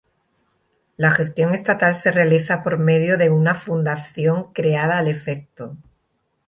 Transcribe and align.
La 0.97 1.11
gestión 1.11 1.53
estatal 1.53 1.93
se 1.93 2.09
realiza 2.09 2.63
por 2.63 2.79
medio 2.79 3.19
de 3.19 3.29
una 3.29 3.53
fundación 3.53 4.51
creada 4.51 4.97
al 4.97 5.07
efecto. 5.07 5.77